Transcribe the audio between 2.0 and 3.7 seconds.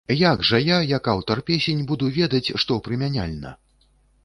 ведаць, што прымяняльна?